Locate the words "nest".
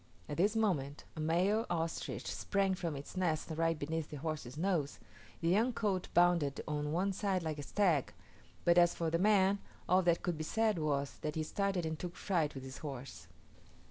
3.15-3.51